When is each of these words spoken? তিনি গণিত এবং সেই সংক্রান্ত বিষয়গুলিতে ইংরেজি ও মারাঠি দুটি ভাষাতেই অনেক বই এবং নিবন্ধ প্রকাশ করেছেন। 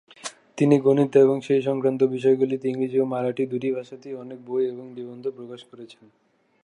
তিনি 0.57 0.75
গণিত 0.79 1.13
এবং 1.17 1.37
সেই 1.41 1.61
সংক্রান্ত 1.61 2.01
বিষয়গুলিতে 2.05 2.65
ইংরেজি 2.67 2.97
ও 2.99 3.05
মারাঠি 3.05 3.43
দুটি 3.45 3.69
ভাষাতেই 3.71 4.15
অনেক 4.15 4.39
বই 4.45 4.63
এবং 4.67 4.85
নিবন্ধ 4.93 5.25
প্রকাশ 5.29 5.61
করেছেন। 5.63 6.03